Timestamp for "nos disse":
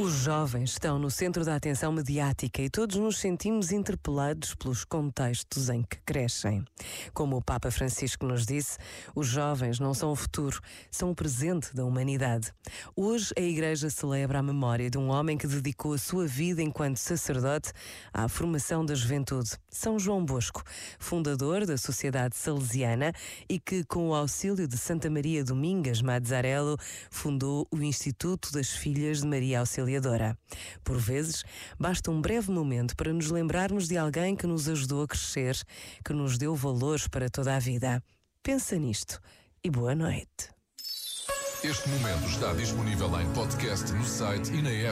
8.24-8.78